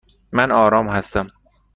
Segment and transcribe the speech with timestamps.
[0.31, 1.27] من آرام هستم.